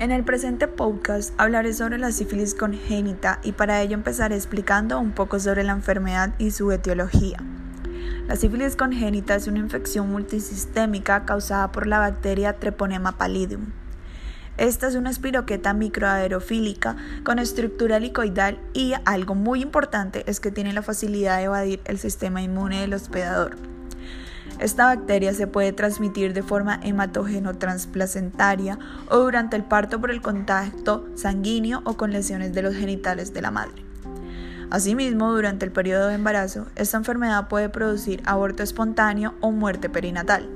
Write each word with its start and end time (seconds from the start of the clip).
En 0.00 0.10
el 0.10 0.24
presente 0.24 0.66
podcast 0.66 1.32
hablaré 1.38 1.72
sobre 1.72 1.98
la 1.98 2.10
sífilis 2.10 2.56
congénita 2.56 3.38
y 3.44 3.52
para 3.52 3.80
ello 3.80 3.94
empezaré 3.94 4.34
explicando 4.34 4.98
un 4.98 5.12
poco 5.12 5.38
sobre 5.38 5.62
la 5.62 5.72
enfermedad 5.72 6.34
y 6.38 6.50
su 6.50 6.72
etiología. 6.72 7.38
La 8.26 8.34
sífilis 8.34 8.74
congénita 8.74 9.36
es 9.36 9.46
una 9.46 9.60
infección 9.60 10.10
multisistémica 10.10 11.24
causada 11.24 11.70
por 11.70 11.86
la 11.86 12.00
bacteria 12.00 12.58
Treponema 12.58 13.16
pallidum. 13.18 13.66
Esta 14.56 14.88
es 14.88 14.96
una 14.96 15.10
espiroqueta 15.10 15.74
microaerofílica 15.74 16.96
con 17.22 17.38
estructura 17.38 17.98
helicoidal 17.98 18.58
y 18.72 18.94
algo 19.04 19.36
muy 19.36 19.62
importante 19.62 20.24
es 20.26 20.40
que 20.40 20.50
tiene 20.50 20.72
la 20.72 20.82
facilidad 20.82 21.38
de 21.38 21.44
evadir 21.44 21.80
el 21.84 21.98
sistema 21.98 22.42
inmune 22.42 22.80
del 22.80 22.94
hospedador. 22.94 23.73
Esta 24.58 24.86
bacteria 24.86 25.34
se 25.34 25.46
puede 25.46 25.72
transmitir 25.72 26.32
de 26.32 26.42
forma 26.42 26.80
hematógeno-transplacentaria 26.82 28.78
o 29.10 29.18
durante 29.18 29.56
el 29.56 29.64
parto 29.64 30.00
por 30.00 30.10
el 30.10 30.22
contacto 30.22 31.06
sanguíneo 31.16 31.82
o 31.84 31.96
con 31.96 32.12
lesiones 32.12 32.54
de 32.54 32.62
los 32.62 32.74
genitales 32.74 33.34
de 33.34 33.42
la 33.42 33.50
madre. 33.50 33.84
Asimismo, 34.70 35.32
durante 35.32 35.64
el 35.64 35.72
periodo 35.72 36.08
de 36.08 36.14
embarazo, 36.14 36.66
esta 36.76 36.96
enfermedad 36.96 37.48
puede 37.48 37.68
producir 37.68 38.22
aborto 38.24 38.62
espontáneo 38.62 39.34
o 39.40 39.50
muerte 39.50 39.88
perinatal. 39.88 40.48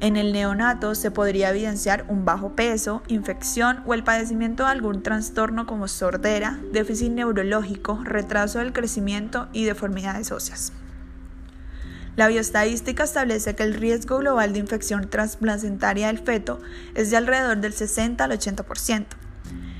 En 0.00 0.16
el 0.16 0.32
neonato 0.32 0.94
se 0.94 1.10
podría 1.10 1.50
evidenciar 1.50 2.04
un 2.08 2.24
bajo 2.24 2.54
peso, 2.54 3.02
infección 3.08 3.82
o 3.84 3.94
el 3.94 4.04
padecimiento 4.04 4.64
de 4.64 4.70
algún 4.70 5.02
trastorno 5.02 5.66
como 5.66 5.88
sordera, 5.88 6.58
déficit 6.72 7.10
neurológico, 7.10 8.00
retraso 8.04 8.60
del 8.60 8.72
crecimiento 8.72 9.48
y 9.52 9.64
deformidades 9.64 10.30
óseas. 10.30 10.72
La 12.18 12.26
bioestadística 12.26 13.04
establece 13.04 13.54
que 13.54 13.62
el 13.62 13.74
riesgo 13.74 14.18
global 14.18 14.52
de 14.52 14.58
infección 14.58 15.08
transplacentaria 15.08 16.08
del 16.08 16.18
feto 16.18 16.60
es 16.96 17.12
de 17.12 17.16
alrededor 17.16 17.58
del 17.58 17.72
60 17.72 18.24
al 18.24 18.32
80%. 18.32 19.06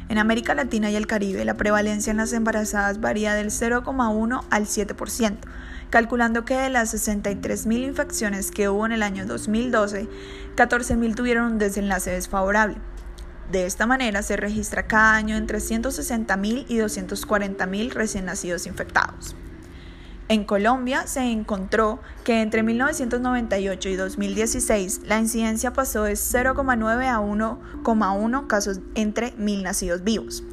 En 0.08 0.18
América 0.18 0.54
Latina 0.54 0.88
y 0.88 0.94
el 0.94 1.08
Caribe, 1.08 1.44
la 1.44 1.56
prevalencia 1.56 2.12
en 2.12 2.18
las 2.18 2.32
embarazadas 2.32 3.00
varía 3.00 3.34
del 3.34 3.48
0,1 3.48 4.44
al 4.50 4.66
7%, 4.66 5.36
calculando 5.90 6.44
que 6.44 6.54
de 6.54 6.70
las 6.70 6.94
63.000 6.94 7.84
infecciones 7.84 8.52
que 8.52 8.68
hubo 8.68 8.86
en 8.86 8.92
el 8.92 9.02
año 9.02 9.26
2012, 9.26 10.06
14.000 10.54 11.16
tuvieron 11.16 11.54
un 11.54 11.58
desenlace 11.58 12.12
desfavorable. 12.12 12.76
De 13.50 13.66
esta 13.66 13.84
manera 13.84 14.22
se 14.22 14.36
registra 14.36 14.86
cada 14.86 15.16
año 15.16 15.36
entre 15.36 15.58
160.000 15.58 16.66
y 16.68 16.76
240.000 16.76 17.90
recién 17.90 18.26
nacidos 18.26 18.68
infectados. 18.68 19.34
En 20.30 20.44
Colombia 20.44 21.06
se 21.06 21.22
encontró 21.22 22.00
que 22.22 22.42
entre 22.42 22.62
1998 22.62 23.88
y 23.88 23.96
2016 23.96 25.00
la 25.06 25.18
incidencia 25.18 25.72
pasó 25.72 26.02
de 26.02 26.12
0,9 26.12 27.06
a 27.06 27.18
1,1 27.18 28.46
casos 28.46 28.80
entre 28.94 29.32
mil 29.38 29.62
nacidos 29.62 30.04
vivos. 30.04 30.44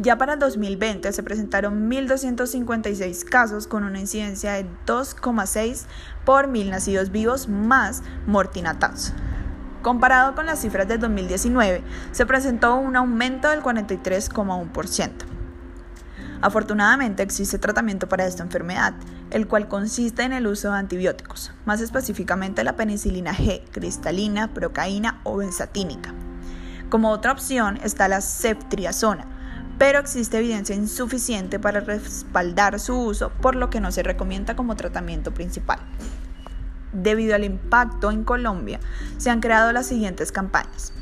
Ya 0.00 0.18
para 0.18 0.32
el 0.32 0.40
2020 0.40 1.12
se 1.12 1.22
presentaron 1.22 1.88
1.256 1.88 3.24
casos 3.24 3.68
con 3.68 3.84
una 3.84 4.00
incidencia 4.00 4.54
de 4.54 4.66
2,6 4.86 5.84
por 6.24 6.48
mil 6.48 6.70
nacidos 6.70 7.12
vivos 7.12 7.48
más 7.48 8.02
mortinatados. 8.26 9.12
Comparado 9.82 10.34
con 10.34 10.46
las 10.46 10.60
cifras 10.60 10.88
del 10.88 10.98
2019, 10.98 11.84
se 12.10 12.26
presentó 12.26 12.74
un 12.74 12.96
aumento 12.96 13.50
del 13.50 13.62
43,1%. 13.62 15.10
Afortunadamente 16.42 17.22
existe 17.22 17.60
tratamiento 17.60 18.08
para 18.08 18.26
esta 18.26 18.42
enfermedad, 18.42 18.94
el 19.30 19.46
cual 19.46 19.68
consiste 19.68 20.24
en 20.24 20.32
el 20.32 20.48
uso 20.48 20.72
de 20.72 20.78
antibióticos, 20.78 21.52
más 21.66 21.80
específicamente 21.80 22.64
la 22.64 22.74
penicilina 22.74 23.32
G, 23.32 23.62
cristalina, 23.70 24.52
procaína 24.52 25.20
o 25.22 25.36
benzatínica. 25.36 26.12
Como 26.90 27.10
otra 27.10 27.30
opción 27.30 27.78
está 27.84 28.08
la 28.08 28.20
ceftriaxona, 28.20 29.24
pero 29.78 30.00
existe 30.00 30.38
evidencia 30.38 30.74
insuficiente 30.74 31.60
para 31.60 31.78
respaldar 31.78 32.80
su 32.80 32.98
uso, 32.98 33.30
por 33.40 33.54
lo 33.54 33.70
que 33.70 33.80
no 33.80 33.92
se 33.92 34.02
recomienda 34.02 34.56
como 34.56 34.74
tratamiento 34.74 35.32
principal. 35.32 35.78
Debido 36.92 37.36
al 37.36 37.44
impacto 37.44 38.10
en 38.10 38.24
Colombia, 38.24 38.80
se 39.16 39.30
han 39.30 39.40
creado 39.40 39.72
las 39.72 39.86
siguientes 39.86 40.32
campañas. 40.32 40.92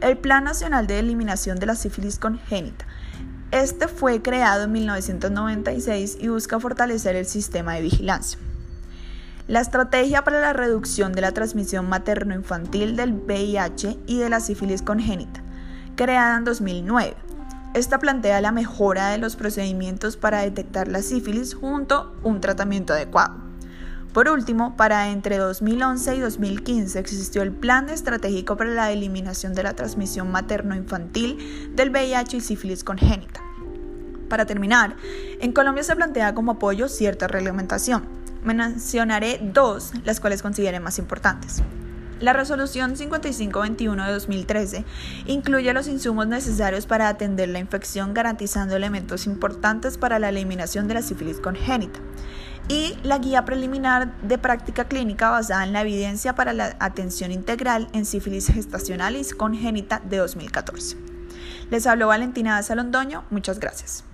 El 0.00 0.16
Plan 0.18 0.44
Nacional 0.44 0.86
de 0.86 1.00
Eliminación 1.00 1.58
de 1.58 1.66
la 1.66 1.74
Sífilis 1.74 2.20
Congénita, 2.20 2.86
este 3.50 3.88
fue 3.88 4.20
creado 4.20 4.64
en 4.64 4.72
1996 4.72 6.18
y 6.20 6.28
busca 6.28 6.60
fortalecer 6.60 7.16
el 7.16 7.24
sistema 7.24 7.74
de 7.74 7.82
vigilancia. 7.82 8.38
La 9.46 9.60
estrategia 9.60 10.22
para 10.22 10.40
la 10.40 10.52
reducción 10.52 11.12
de 11.12 11.22
la 11.22 11.32
transmisión 11.32 11.88
materno-infantil 11.88 12.96
del 12.96 13.14
VIH 13.14 13.96
y 14.06 14.18
de 14.18 14.28
la 14.28 14.40
sífilis 14.40 14.82
congénita, 14.82 15.42
creada 15.96 16.36
en 16.36 16.44
2009. 16.44 17.16
Esta 17.72 17.98
plantea 17.98 18.42
la 18.42 18.52
mejora 18.52 19.08
de 19.08 19.18
los 19.18 19.36
procedimientos 19.36 20.18
para 20.18 20.40
detectar 20.40 20.88
la 20.88 21.00
sífilis 21.00 21.54
junto 21.54 21.94
a 21.94 22.28
un 22.28 22.42
tratamiento 22.42 22.92
adecuado. 22.92 23.47
Por 24.18 24.28
último, 24.30 24.76
para 24.76 25.10
entre 25.10 25.36
2011 25.36 26.16
y 26.16 26.18
2015 26.18 26.98
existió 26.98 27.40
el 27.42 27.52
Plan 27.52 27.88
Estratégico 27.88 28.56
para 28.56 28.70
la 28.70 28.90
Eliminación 28.90 29.54
de 29.54 29.62
la 29.62 29.74
Transmisión 29.74 30.32
Materno-Infantil 30.32 31.70
del 31.76 31.90
VIH 31.90 32.38
y 32.38 32.40
sífilis 32.40 32.82
congénita. 32.82 33.40
Para 34.28 34.44
terminar, 34.44 34.96
en 35.40 35.52
Colombia 35.52 35.84
se 35.84 35.94
plantea 35.94 36.34
como 36.34 36.50
apoyo 36.50 36.88
cierta 36.88 37.28
reglamentación. 37.28 38.08
Mencionaré 38.42 39.38
dos, 39.40 39.92
las 40.02 40.18
cuales 40.18 40.42
considere 40.42 40.80
más 40.80 40.98
importantes. 40.98 41.62
La 42.18 42.32
resolución 42.32 42.96
5521 42.96 44.04
de 44.04 44.12
2013 44.12 44.84
incluye 45.26 45.72
los 45.72 45.86
insumos 45.86 46.26
necesarios 46.26 46.86
para 46.86 47.08
atender 47.08 47.50
la 47.50 47.60
infección 47.60 48.14
garantizando 48.14 48.74
elementos 48.74 49.28
importantes 49.28 49.96
para 49.96 50.18
la 50.18 50.30
eliminación 50.30 50.88
de 50.88 50.94
la 50.94 51.02
sífilis 51.02 51.38
congénita 51.38 52.00
y 52.68 52.96
la 53.02 53.18
guía 53.18 53.44
preliminar 53.44 54.20
de 54.22 54.38
práctica 54.38 54.84
clínica 54.84 55.30
basada 55.30 55.64
en 55.64 55.72
la 55.72 55.80
evidencia 55.80 56.34
para 56.34 56.52
la 56.52 56.76
atención 56.80 57.32
integral 57.32 57.88
en 57.92 58.04
sífilis 58.04 58.48
gestacional 58.48 59.16
y 59.16 59.24
congénita 59.30 60.00
de 60.04 60.18
2014. 60.18 60.96
Les 61.70 61.86
habló 61.86 62.08
Valentina 62.08 62.62
Salondoño, 62.62 63.24
muchas 63.30 63.58
gracias. 63.58 64.04